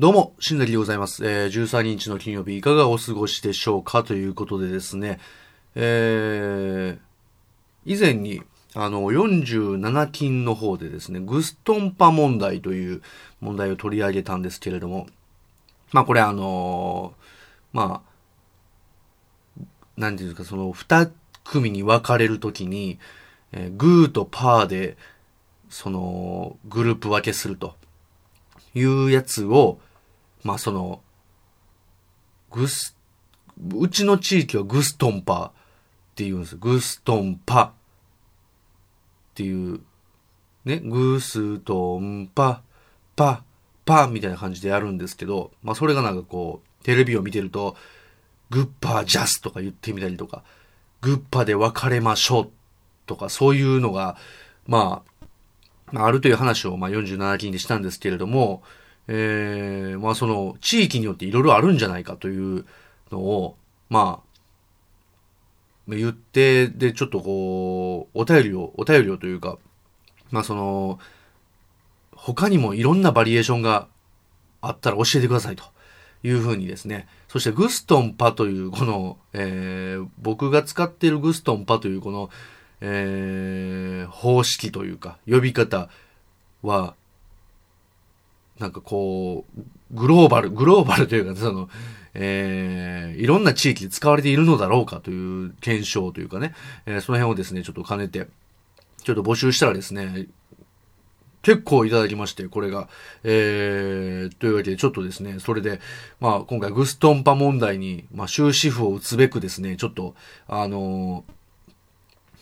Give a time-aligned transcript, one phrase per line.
[0.00, 1.22] どうも、しんなりでございます。
[1.26, 5.20] えー、13日の金曜日いかがお過ごしでしょうかということでですね、
[5.74, 6.98] えー、
[7.84, 8.42] 以前に、
[8.72, 13.02] あの、47金の方でですね、グストンパ問題という
[13.42, 15.08] 問題を取り上げたんですけれども、
[15.92, 18.02] まあこれあのーま
[19.58, 19.62] あ、
[19.98, 21.10] なんていうんですか、その二
[21.44, 22.98] 組に分かれるときに、
[23.52, 24.96] えーグーとパーで、
[25.68, 27.76] その、グループ分けすると
[28.74, 29.78] いうやつを、
[30.42, 31.00] まあその、
[32.50, 32.96] グス、
[33.74, 35.52] うちの地域はグストンパ
[36.12, 36.56] って言うんです。
[36.56, 37.72] グストンパっ
[39.34, 39.80] ていう、
[40.64, 42.62] ね、グストンパ、
[43.16, 43.44] パ、
[43.84, 47.76] パみたいな感じでやるんですけど、まあそれがなんかこう、テレビを見てると、
[48.50, 50.42] グッパージャスとか言ってみたりとか、
[51.00, 52.50] グッパで別れましょう
[53.06, 54.16] とか、そういうのが、
[54.66, 55.11] まあ、
[55.92, 58.62] まあ、あるという話を、まあ、47金でしたんですけれども、
[59.08, 62.64] えー、まあ、その、地域によっていろいろあるんじゃないかという
[63.10, 63.56] のを、
[63.90, 64.32] まあ、
[65.88, 69.58] 言って、で、ちょっとこう、お便りを、お便りをというか、
[70.30, 70.98] まあ、その、
[72.12, 73.88] 他にもいろんなバリエーションが
[74.60, 75.64] あったら教えてくださいと
[76.22, 77.08] いうふうにですね。
[77.28, 82.30] そしてグストンパというこの、えー、僕が使っているグストンパというこの、
[82.84, 85.88] えー、方式というか、呼び方
[86.62, 86.94] は、
[88.58, 91.70] なんかこう、グローバル、グローバルというか、その、
[92.14, 96.54] えー、いろんな地域で使われているのだろうかという検証というかね、
[96.86, 98.26] えーその辺をですね、ちょっと兼ねて、
[99.04, 100.26] ちょっと募集したらですね、
[101.42, 102.88] 結構いただきまして、これが。
[103.22, 105.80] えー、というわけで、ちょっとですね、それで、
[106.20, 110.14] まあ、今回グストンパ問題に、まあ、終止符を打つべくですね、ちょっと、
[110.48, 111.32] あのー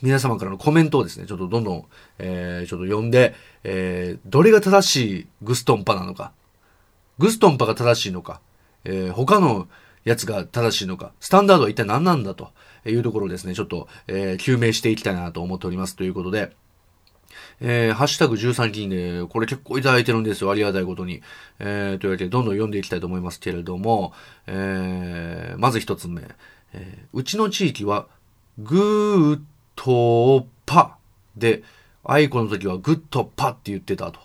[0.02, 1.84] 皆様からのコメントをですね、ちょっとどんどん、
[2.18, 3.34] えー、ちょっと読んで、
[3.64, 6.32] えー、どれが正しいグストンパなのか、
[7.18, 8.40] グストンパが正しいのか、
[8.84, 9.68] えー、他の
[10.04, 12.50] やつが正しいのか、スタンダードは一体何なんだと
[12.86, 16.52] いうところをですね、ちょっと、えー、究明していきたいなと思っておりますということで、
[17.60, 20.50] えー、ハッシュタグ13金で、これ結構いただいてるんですよ。
[20.50, 21.22] ありがたいことに。
[21.58, 24.12] えー、というわけで、どんどん読んでいきたいと思いますけれども、
[24.46, 26.22] えー、まず一つ目。
[26.72, 28.06] えー、うちの地域は、
[28.58, 29.40] グー
[29.76, 30.98] とパ
[31.36, 31.62] で、
[32.04, 34.20] アイコの時はグッとパって言ってたと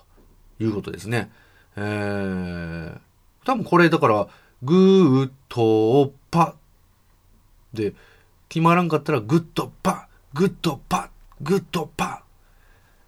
[0.59, 1.31] いうことですね。
[1.75, 2.99] えー、
[3.45, 4.27] 多分これだから、
[4.63, 6.55] グーとパ
[7.73, 7.93] で、
[8.47, 11.09] 決まらんかったらグッとパ、グッとパ、
[11.41, 12.23] グッとパ。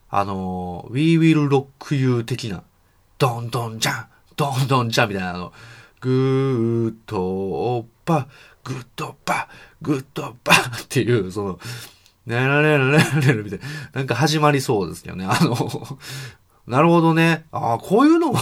[0.09, 2.63] あのー、We Will Rock You 的な、
[3.17, 5.53] ドンドンジャン、ドンドンジャンみたいな、あの、
[5.99, 8.27] グーとパ、
[8.63, 9.49] グッとパ、
[9.81, 11.59] グッとパっていう、その、
[12.27, 15.25] ねられられられるみたいな、なんか始まりそうですよね。
[15.25, 15.97] あの、
[16.67, 17.45] なるほどね。
[17.51, 18.39] ああ、こういうのも、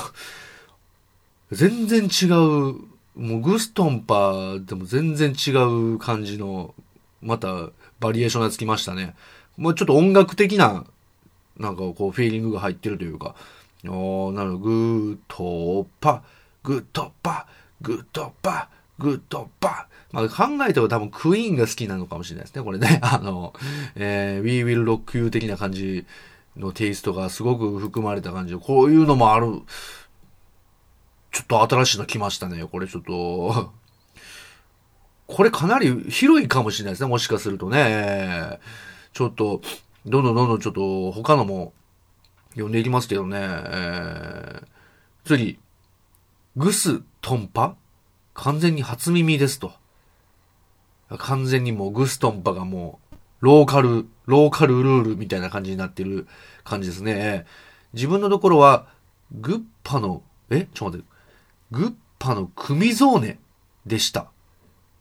[1.51, 2.31] 全然違う、
[3.15, 6.73] もうグストンパーでも全然違う感じの、
[7.21, 7.69] また
[7.99, 9.15] バリエーションがつきましたね。
[9.55, 10.83] もうちょっと音楽的な、
[11.57, 13.35] なんかこうフィーリングが入ってるというか、
[13.87, 16.23] おーなるほど、グートパ、
[16.63, 17.45] グッドパ、
[17.81, 18.69] グッドパ、
[18.99, 19.87] グッドパ。
[20.11, 22.99] まあ考えても多分クイーンが好きなのかもしれないですね、これね。
[23.03, 23.53] あの、
[23.95, 26.05] えー、We Will Rock You 的な感じ
[26.57, 29.61] のテイストがすごく含まれた感じで、こういうのもある。
[31.31, 33.73] ちょっと新しいの来ましたね、これちょっと。
[35.27, 38.59] これかなり広いかもしれないですね、もしかするとね。
[39.11, 39.61] ちょっと、
[40.05, 41.73] どんどんどんどんちょっと他のも
[42.51, 43.37] 読んでいきますけどね。
[43.41, 44.65] えー、
[45.25, 45.59] 次、
[46.55, 47.75] グストンパ？
[48.35, 49.73] 完全に初耳ですと。
[51.17, 56.27] 完全にもうグストンパがもう、ローカル、ローカルルールみたいな感じになってる
[56.63, 57.45] 感じですね。
[57.93, 58.87] 自分のところは、
[59.31, 60.67] グッパの、え？
[60.73, 61.07] ちょっと待って。
[61.71, 63.39] グッパの組ゾーネ
[63.85, 64.27] でした。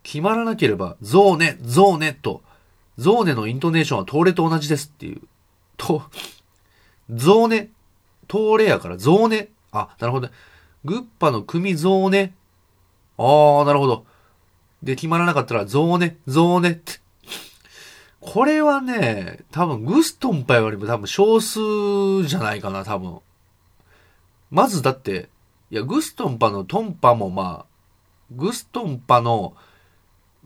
[0.03, 2.43] 決まらなければ、ゾーネ、ゾーネと、
[2.99, 5.23] ゾーネのイントネーションは東レと同じですっていう。
[5.77, 6.03] と、
[7.11, 7.71] ゾーネ、
[8.31, 9.49] 東レやからゾーネ。
[9.73, 10.33] あ、なるほどね。
[10.85, 12.35] グッパの組ゾーネ。
[13.19, 14.07] あー、なるほど。
[14.83, 17.01] で、決まらなかったら、ゾーネ、ゾーネって。
[18.21, 23.21] これはね、多分、グストンパよりも多分少数じゃないかな、多分。
[24.51, 25.29] まずだって、
[25.71, 27.67] いや、グストンパのトンパもまあ、
[28.31, 29.55] グストンパの、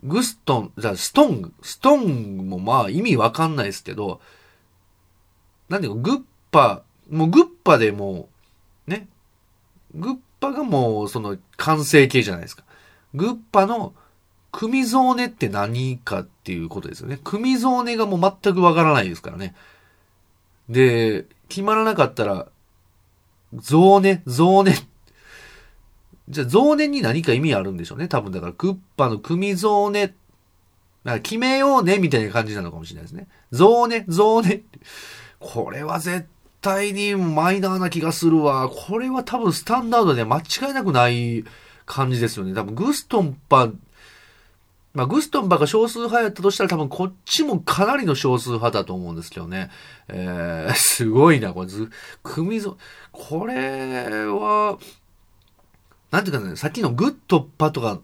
[0.03, 4.21] グストン、じゃあストン、ストンもまあ意味わかんないですけど、
[5.67, 6.21] なんていうか、グッ
[6.51, 8.29] パ、もうグッパでも、
[8.87, 9.07] ね、
[9.93, 12.63] グッパがもうその完成形じゃないですか。
[13.13, 13.93] グッパの
[14.51, 17.19] 組ゾーネって何かっていうことですよね。
[17.23, 19.55] 組ゾーネがもう全くわからないですからね。
[20.69, 22.47] で、決まらなかったら、
[23.53, 24.75] ゾーネ、ゾーネ。
[26.29, 28.07] じゃあ、増年に何か意味あるんでしょうね。
[28.07, 30.13] 多分、だから、グッパの組増年、
[31.03, 33.27] なんか決めようね、みたいな感じなのかもしれないですね。
[33.51, 34.63] 増年、増年。
[35.39, 36.27] これは絶対
[36.61, 38.69] 対にマイナーな気がするわ。
[38.69, 41.43] これは多分スタンダードで間違いなくない
[41.85, 42.53] 感じですよね。
[42.53, 43.69] 多分グストンパ、
[44.93, 49.69] まあ、グストンパが少数派やったとしたら多分こっちもかなりの少数派だと思うんですけどね。
[50.07, 51.89] えー、 すごいな、これず、
[52.23, 52.77] 組ぞ、
[53.11, 54.77] これは、
[56.11, 57.99] なんていうかね、さっきのグッドパとか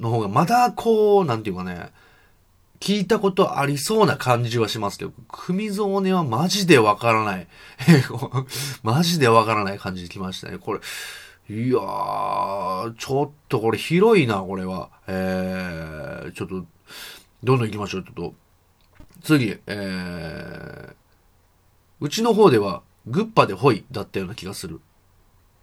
[0.00, 1.92] の方がまだこう、なんていうかね、
[2.82, 7.46] 聞いたことありそうな感じはしますけど、組ゾーネはマジでわからない。
[8.82, 10.58] マジでわからない感じできましたね。
[10.58, 10.80] これ、
[11.48, 14.90] いやー、ちょっとこれ広いな、これは。
[15.06, 16.66] えー、ちょっと、
[17.44, 18.34] どんどん行きましょう、ちょっと。
[19.22, 20.94] 次、えー、
[22.00, 24.80] うちの方では、グッパでホイだったような気がする。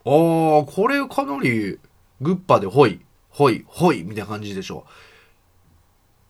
[0.05, 1.79] あー、これかなり、
[2.21, 5.18] グッパでホイ、ホイ、ホイみたいな感じでしょう。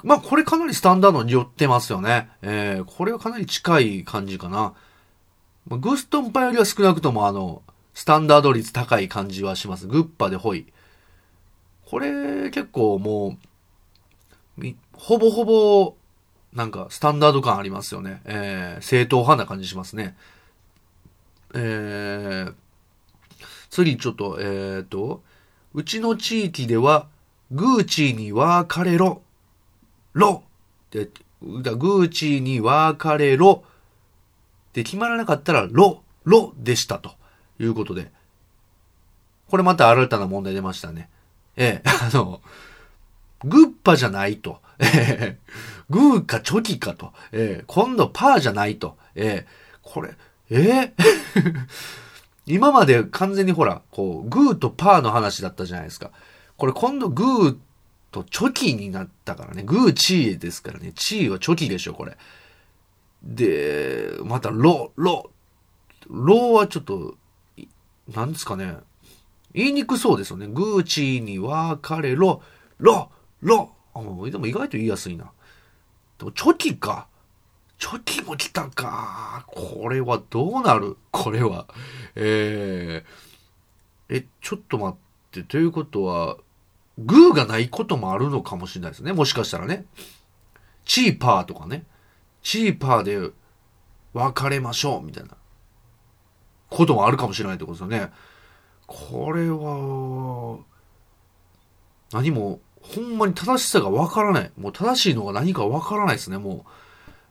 [0.04, 2.30] まあ、これかなりスタンダードに寄ってますよね。
[2.42, 4.74] えー、これはかなり近い感じかな。
[5.68, 7.62] まあ、グストンパよりは少なくともあの、
[7.94, 9.88] スタンダード率高い感じはします。
[9.88, 10.68] グッパでホイ。
[11.86, 13.38] これ、結構も
[14.58, 15.96] う、ほぼほぼ、
[16.54, 18.22] なんか、スタンダード感ありますよね。
[18.26, 20.16] えー、正統派な感じしますね。
[21.54, 22.54] えー、
[23.70, 25.24] 次ちょっと、えーと、
[25.74, 27.08] うちの地域では、
[27.52, 28.98] グーチーに別れ
[30.14, 30.44] ろろ
[30.92, 31.10] で、
[31.62, 33.64] だグーチーに別れろ
[34.74, 37.12] で決まらなかったらろ、ろでしたと
[37.60, 38.12] いうことで。
[39.50, 41.10] これまた新たな問題出ましたね。
[41.58, 42.42] ええ、 あの、
[43.44, 44.62] グッパじゃないと。
[44.80, 45.38] ええ、
[45.90, 47.14] グーかチョキかと。
[47.32, 48.98] ええ、今度パーじゃないと。
[49.16, 49.48] ええ、
[49.82, 50.16] これ、
[50.52, 50.94] ええ
[52.46, 56.12] 今まで完全にほら、こう、グーとパーの話だったじゃないですか。
[56.58, 57.58] これ今度グー
[58.12, 59.64] とチョキになったからね。
[59.64, 60.92] グーチーですからね。
[60.96, 62.18] チーはチョキでしょ、これ。
[63.24, 65.32] で、またロ、ロ。
[66.08, 67.18] ロはちょっと、
[68.14, 68.78] なんですかね。
[69.54, 70.48] 言いにくそうですよね。
[70.48, 72.42] グーチーに別れろ、
[72.78, 73.12] ロ、
[73.42, 73.72] ロ。
[73.94, 75.32] あ、でも意外と言いやすいな。
[76.18, 77.08] でもチョキか。
[77.78, 79.46] チョキも来たか。
[79.48, 80.98] これはどうなる？
[81.12, 81.68] これは。
[82.16, 85.44] えー、え、ちょっと待って。
[85.44, 86.38] ということは、
[87.06, 89.14] グーがないこともあるのかもしれないですね。
[89.14, 89.86] もしかしたらね。
[90.86, 91.86] チーパーとかね。
[92.42, 93.32] チーパーで
[94.14, 95.32] 別れましょうみたいな
[96.70, 98.12] こともあるかもしれないってことですよね。
[98.88, 100.60] これは、
[102.12, 104.52] 何も、ほんまに正しさがわからない。
[104.58, 106.66] もう正しいのが何かわからないですね、も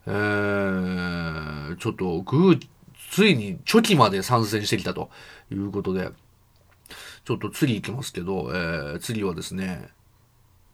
[0.07, 0.11] う。
[0.11, 2.69] えー、ちょっと、グー、
[3.11, 5.11] ついにチョキまで参戦してきたと
[5.51, 6.11] いうことで。
[7.29, 9.89] ちょっと次行きますけど、えー、次はですね、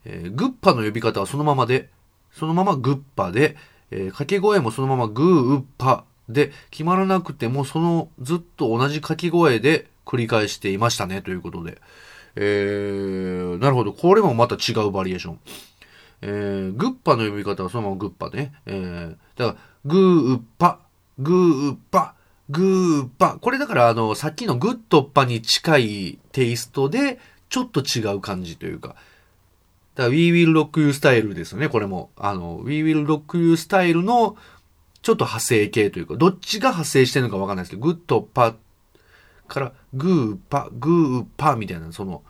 [0.04, 1.90] えー、グッパの呼び方はそのままで、
[2.30, 3.56] そのままグッパで、
[3.90, 11.80] えー、掛け声もそのままグー、ッパで、決まらなくてもそのずっと同じ掛け声で繰り返していましたね、ということで。
[12.36, 13.92] えー、なるほど。
[13.92, 15.38] これもまた違うバリエーション。
[16.22, 18.54] えー、グッパの呼び方はそのままグッパね。
[18.66, 19.56] えー、だから、
[19.86, 20.78] グー、ウッパ、
[21.18, 22.13] グー、ッパ、
[22.50, 23.38] グーパ。
[23.40, 27.18] これだからあの、さっきのグッドパに近いテイストで、
[27.48, 28.88] ちょっと違う感じというか。
[28.88, 28.96] だか
[30.04, 32.10] ら We Will Rock You スタイルですよね、これも。
[32.16, 34.36] あの、We Will Rock You スタイルの、
[35.02, 38.56] ちょっと派生系というか、どっちが派生してるのかわかんないですけど、グッドパ
[39.48, 42.22] から、グーパ、グーパみたいな、その、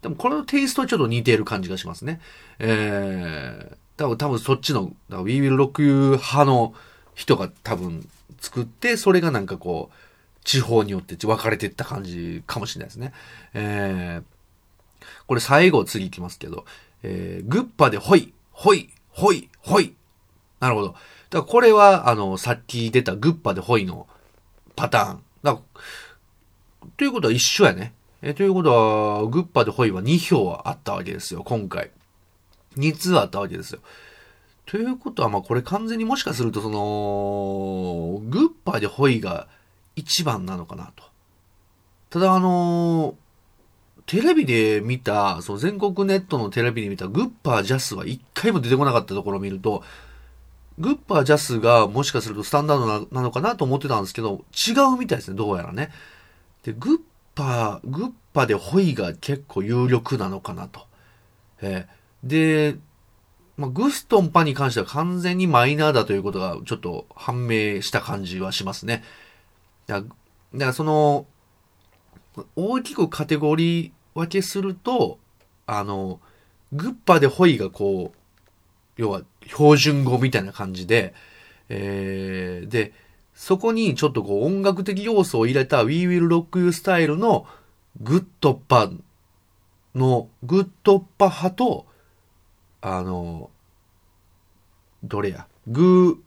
[0.00, 2.20] でもこれのテイストはちょっと似ている感じがしますね。
[2.58, 6.74] えー、多分、多分そっちの、We Will Rock You 派の
[7.14, 8.08] 人が多分
[8.42, 9.94] 作って、それがなんかこう、
[10.44, 13.12] 地方によって分かれていった感じかもしれないですね。
[13.54, 16.64] えー、これ最後次行きますけど、
[17.04, 19.94] えー、グッパでホイ、ホイ、ホイ、ホイ。
[20.58, 20.88] なるほど。
[20.88, 20.98] だか
[21.38, 24.08] らこれは、あの、さっき出たグッパでホイの
[24.74, 25.22] パターン。
[25.42, 25.58] だ
[26.96, 27.94] ということは一緒やね。
[28.22, 31.90] え、ということは、グッパでホイは2票あったわけですよ、今回。
[32.76, 33.80] 2通あったわけですよ。
[34.72, 39.46] ということは、まあこれ完全にもしかするとその、グッパーでホイが
[39.96, 41.04] 一番なのかなと。
[42.08, 43.14] ただあの
[44.06, 49.82] テレビで見た、その全国ネットのテレビで見たグッパージャスは一回も出てこなかったところを見ると、
[50.78, 55.90] グッパージャスがもしかするとスタンダードなのかなと思ってたんですけど、違うみたいですね、どうやらね。
[56.62, 56.98] で、グッ
[57.34, 60.86] パー、グッパでホイが結構有力なのかなと。
[61.60, 62.78] えー、で、
[63.56, 69.02] まあ、グストンパに関しては完全にマイナーだということがちょっと判明した感じはしますね。
[69.86, 70.08] だか
[70.54, 71.26] らその、
[72.56, 75.18] 大きくカテゴリー分けすると、
[75.66, 76.20] あの、
[76.72, 78.18] グッパでホイがこう、
[78.96, 81.14] 要は標準語みたいな感じで、
[81.68, 82.92] えー、で、
[83.34, 87.46] そこにちょっとこう音楽的要素を入れた We Will Rock You スタイルの
[88.00, 88.90] グッドッパ
[89.94, 91.86] の、グッドッパ派と、
[92.82, 93.50] あの、
[95.02, 96.18] どれや、グ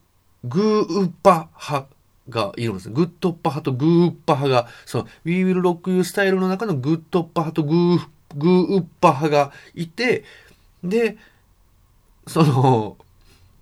[0.45, 1.87] ー、グーウッパ派
[2.29, 10.23] がいるんですグッドッパ派とグーウッパ派が、その We Will Rock You スタイルの中のグッドッパ派とグー、グーウッパ派がいて、
[10.83, 11.17] で、
[12.27, 12.97] その、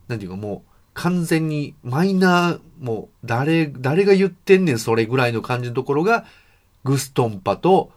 [0.08, 6.26] なんていうかもう、完全にマイナー、もう、誰、誰が言ってんねん、それぐらいの感じのところが、
[6.84, 7.92] グストンパと、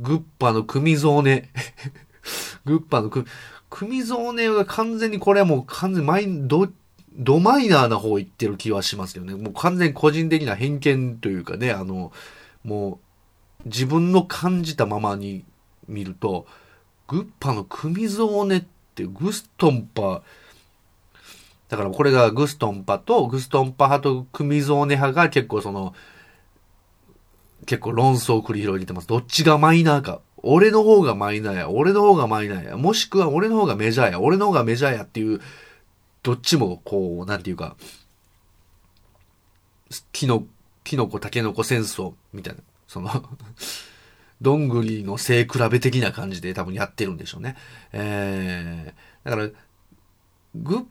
[0.00, 1.50] グッパの組ゾーネ。
[2.64, 3.26] グッパの組、
[3.70, 6.68] 組ゾーネが完全にこれはもう完全マイン、ド、
[7.12, 9.34] ドマイナーな方行ってる気はしますよね。
[9.34, 12.12] もう完全個人的な偏見というかね、あの、
[12.64, 13.00] も
[13.64, 15.44] う、自分の感じたままに
[15.88, 16.46] 見ると、
[17.08, 20.22] グッパの組ゾーネってグストンパ、
[21.68, 25.94] だからこれがグストンパと、グストンパ派とクミゾーネ派が結構その、
[27.66, 29.08] 結構論争を繰り広げてます。
[29.08, 30.20] どっちがマイナーか。
[30.46, 31.70] 俺の方がマイナーや。
[31.70, 32.76] 俺の方がマイナーや。
[32.76, 34.20] もしくは俺の方がメジャーや。
[34.20, 35.40] 俺の方がメジャーやっていう、
[36.22, 37.76] どっちもこう、なんていうか、
[40.12, 40.46] キノ、
[40.84, 42.60] キノコ、タケノコ戦争みたいな。
[42.86, 43.10] その
[44.40, 47.56] どんぐりの背比べ的な感じで多分やってるんでしょうね。
[47.92, 49.48] えー、だから、
[50.54, 50.84] グッ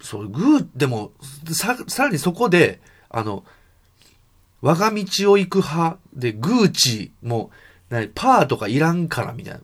[0.00, 1.12] そう、グー、でも、
[1.52, 3.44] さ、さらにそこで、あの、
[4.60, 7.50] 我が道を行く派で、グーチも、
[8.14, 9.60] パーとかいらんからみたいな。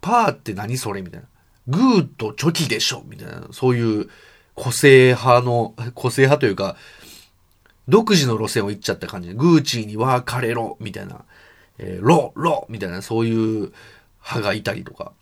[0.00, 1.26] パーって何それみたいな。
[1.68, 3.48] グーとチョキでしょみたいな。
[3.52, 4.08] そういう
[4.54, 6.76] 個性派の、個性派というか、
[7.88, 11.24] 独自の路線を行っちゃった感じで、グーチーに別れろみたいな。
[11.78, 13.72] えー、ロロみたいな、そういう
[14.22, 15.12] 派がいたりとか。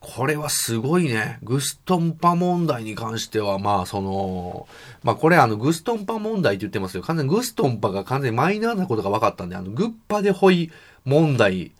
[0.00, 1.38] これはすごいね。
[1.42, 4.66] グストンパ問題に関しては、まあ、その、
[5.02, 10.72] まあ、これあの、グストンパ問題って言ってますけど、完全にグストンパが完全にマイナーなことが分かったんで、あの、グッパでホイ
[11.04, 11.72] 問題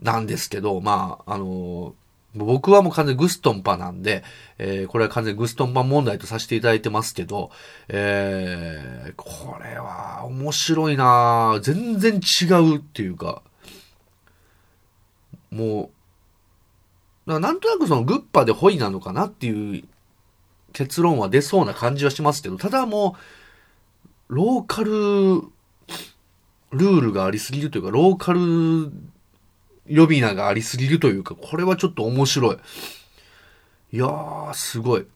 [0.00, 1.94] なんですけど、まあ、あの、
[2.34, 4.22] 僕はもう完全にグストンパなんで、
[4.56, 7.50] えー、これは完全にグストンパ問題とさせていただいてますけど、
[7.88, 13.42] えー、これは面白いな全然違うっていうか、
[15.50, 15.90] もう、
[17.38, 19.84] なんとなくそのグッパでホイなのかなっていう
[20.72, 23.16] 結論は出そうな感じはしますけど、ただも
[24.28, 24.90] う、ローカル
[26.70, 28.92] ルールがありすぎるというか、ローカル
[29.88, 32.56] 呼び名がありすぎるというか、これはちょっと面白い。
[33.92, 35.06] いやー、すごい。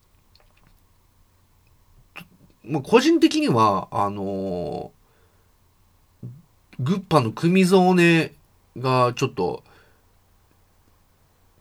[2.65, 6.29] まあ、個人的には、あのー、
[6.81, 8.33] グッパの組ゾーネ
[8.77, 9.63] がちょっと、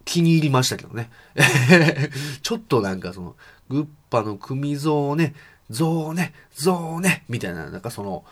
[0.06, 1.10] 気に入りましたけどね。
[2.42, 3.36] ちょっとなんかその、
[3.70, 5.34] グッパの組像ね、
[5.70, 8.26] 像ね、像ね、みたいな、なんかその、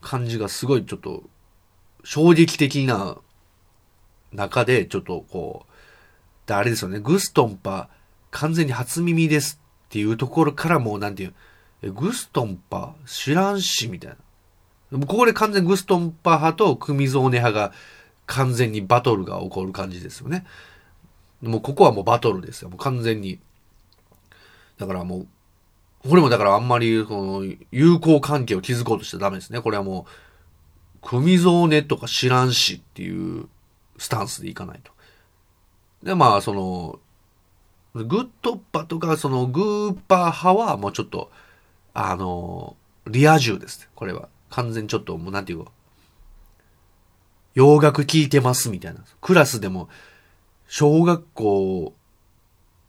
[0.00, 1.24] 感じがすごいちょっと、
[2.04, 3.16] 衝撃的な
[4.32, 7.88] 中で、ちょっとこう、であれですよね、グストンパ、
[8.30, 11.34] 完全に初耳ですっていうところからもうなんていう、
[11.82, 14.16] え、グストンパ知らんし、みたい
[14.90, 14.98] な。
[15.06, 17.72] ここで完全グストンパ派と組ゾーネ派が
[18.26, 20.44] 完全にバトルが起こる感じですよね。
[21.42, 22.68] もうここはもうバトルですよ。
[22.68, 23.38] もう完全に。
[24.78, 25.28] だからもう、
[26.08, 29.60] これもだからあんまり、この、友好関係を築こうとしちゃダメですね。
[29.60, 30.06] これはも
[31.02, 33.48] う、組蔵ねとか知らんしっていう
[33.98, 34.92] スタンスでいかないと。
[36.02, 36.98] で、まあ、その、
[37.94, 41.30] グッドッパとか、そのグーパー派はもうちょっと、
[41.94, 43.88] あの、リア充です。
[43.94, 44.28] これは。
[44.50, 45.72] 完全にちょっともうなんていうか、
[47.56, 49.00] 洋楽聴いてますみたいな。
[49.22, 49.88] クラスでも、
[50.68, 51.94] 小学校、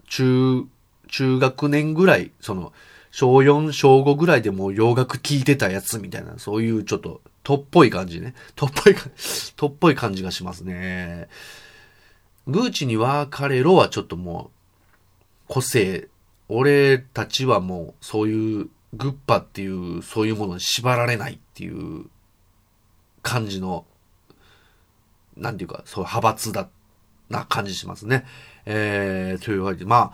[0.10, 0.66] 中、
[1.08, 2.74] 中学年ぐらい、その、
[3.12, 8.36] 小4、小5ぐらいでも洋楽聴いてたやつみたいな、そういうちょっと、とっぽい感じね。
[8.58, 8.96] とっぽい、
[9.56, 11.30] とっぽい感じがしますね。
[12.46, 14.52] グーチには彼らはちょっとも
[15.48, 16.10] う、個性、
[16.50, 22.10] 俺たちはもう、そういう、グッパっていう、そういうものに縛られないっていう
[23.22, 23.86] 感じの
[25.38, 26.70] なんていうか、そういう派閥だ、
[27.29, 28.25] な感じしますね。
[28.65, 30.13] えー、というわけで、ま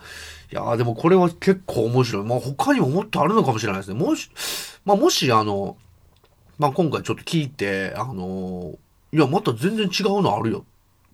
[0.50, 2.24] いやでもこれは結構面白い。
[2.24, 3.98] まあ他にももっとあるのかもしれないですね。
[3.98, 4.30] もし、
[4.84, 5.76] まあもし、あの、
[6.58, 8.76] まあ今回ちょっと聞いて、あの、
[9.12, 10.64] いや、また全然違うのあるよ。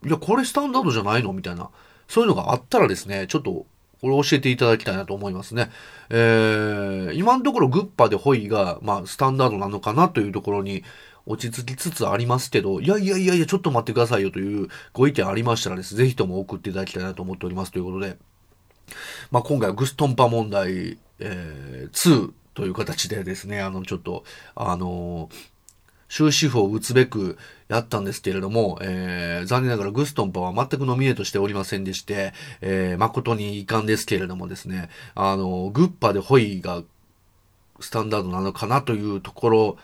[0.06, 1.34] いや、これスタンダードじゃないの？
[1.34, 1.68] みたいな。
[2.08, 3.66] そういうのがあったらですね、ちょっと、
[4.00, 5.70] これ教えていただきたいなと思いますね。
[6.08, 10.82] えー、今のところグッパでホイが、まあ、スタンダードなのかなというところに
[11.26, 18.16] 落ち着きつつありますけど、いやいやいやいや、ちょっと待ってくださいよというご意見ありましたらですね、ぜひとも送っていただきたいなと思っておりますということで、
[19.30, 24.24] まあ、今回はグストンパ問題、えー、2という形でですね、あの、ちょっと、
[24.54, 25.28] あの
[26.10, 36.82] 終止符を打つべくやったんですけれども、えー、残念ながらグストンパは全くノミネートしておりませんでして、えー、誠に遺憾ですけれどもですね、あの、グッパでホイが
[37.78, 39.76] スタンダードなのかなというところ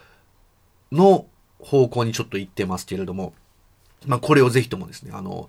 [0.93, 1.27] の
[1.59, 3.33] 方向にちょっと行ってますけれども、
[4.07, 5.49] まあ、これをぜひともですね、あの、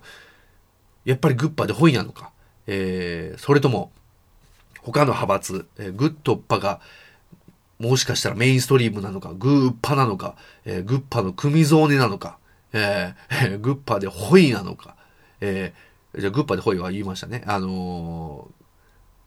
[1.04, 2.32] やっぱりグッパでホイなのか、
[2.66, 3.92] えー、それとも、
[4.82, 6.80] 他の派閥、えー、グッドッパが、
[7.78, 12.38] もしかしたらメインストリームなのか、グーパなのか、えー、グッパの組ゾーネなのか、
[12.72, 14.96] えー、グッパでホイなのか、
[15.40, 17.44] えー、じゃあグッパでホイは言いましたね。
[17.46, 18.48] あの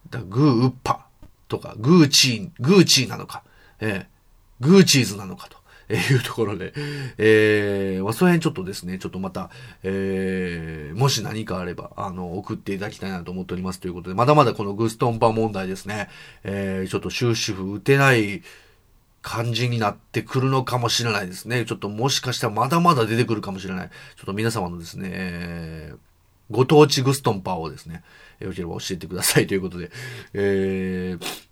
[0.10, 1.08] ー、だグーッパ
[1.48, 3.44] とか、グーチー、グーチーなのか、
[3.80, 5.61] えー、グーチーズなのかと。
[5.92, 6.74] えいうところで、
[7.18, 9.50] えー、まあ、その辺ちょっとですね、ちょっとまた、
[9.84, 16.10] えー、もし何かあれば、あの、送っていただきたいなと思っておりますということで、まだまだこのグストンパ問題ですね、
[16.44, 18.42] えー、ちょっと終止符打てない
[19.22, 21.66] 感じになってくるのかもしれないですね。
[21.66, 23.90] ちょっともしかしたらまだまだ出てくるかもしれない。
[23.90, 25.98] ちょっと皆様のですね、えー、
[26.50, 28.04] ご当地グストンパーをですね、
[28.40, 29.92] よければ教えてくださいということで、
[30.34, 31.51] えー、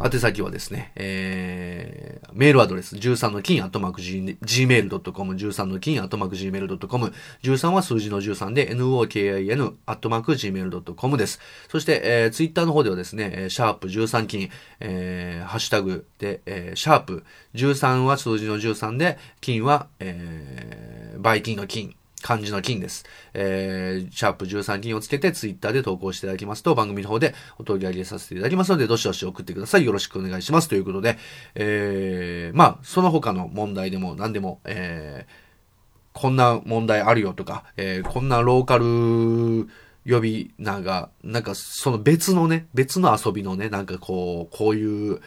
[0.00, 11.40] 宛先はですね、えー、メールアドレス、13の金、アットマーク gmail.com、13の金、アットマーク gmail.com、13は数字の13で、nokin、アットマーク gmail.com です。
[11.68, 23.04] そして、えー、ツイッターの方ではですね、シャープ13金、えー、ハッシュタグで、えー、シャープ、13は数字の13で、金は、えー、バイキンの金、漢字の金です。
[23.34, 29.84] えー、シャープ13金をつけてツイッターで投稿していただきますと番組の方でお取り上げさせていただきますので、どしどし送ってください。
[29.84, 30.68] よろしくお願いします。
[30.68, 31.18] ということで、
[31.54, 39.68] えー、まあ、その他の問題でも何でも、えー、こんな問題あるよとか、えー、こんなローカル
[40.04, 45.20] 呼び名が、なんかその別のね、別の遊びのね、なんかこう、こういう、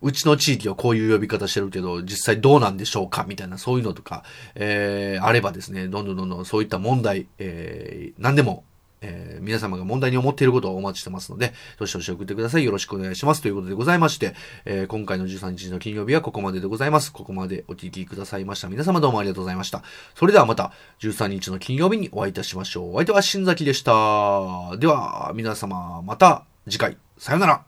[0.00, 8.64] うちの地域はこういう呼び方してるけど、実際どうなんでしょうかみたいな、そういうのとか、えー、あればですね、どんどんどんどんそういった問題、えー、何でも、
[9.00, 12.64] えー、皆様が問題に思っていることをお待ちしてますので、どしどし送ってください。
[12.64, 13.42] よろしくお願いします。
[13.42, 14.34] ということでございまして、
[14.64, 17.12] えー、今回の13日の金曜日はここまででございます。
[17.12, 18.68] ここまでお聞きくださいました。
[18.68, 19.82] 皆様どうもありがとうございました。
[20.14, 22.90] それではまた13日の金曜日にお会いいたしましょう。
[22.90, 24.76] お相手は新崎でした。
[24.78, 27.67] では、皆様また次回、さよなら。